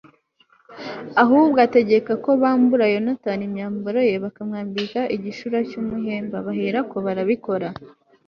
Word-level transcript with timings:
ahubwo 1.23 1.57
ategeka 1.67 2.11
ko 2.23 2.29
bambura 2.41 2.85
yonatani 2.93 3.43
imyambaro 3.47 3.99
ye 4.09 4.15
bakamwambika 4.25 4.99
igishura 5.15 5.57
cy'umuhemba; 5.69 6.37
bahera 6.47 6.79
ko 6.91 6.97
barabikora 7.05 7.67